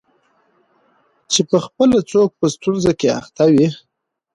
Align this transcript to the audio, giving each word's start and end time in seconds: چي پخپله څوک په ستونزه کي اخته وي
چي 1.31 1.41
پخپله 1.51 1.99
څوک 2.11 2.29
په 2.39 2.45
ستونزه 2.55 2.91
کي 2.99 3.07
اخته 3.19 3.45
وي 3.53 3.67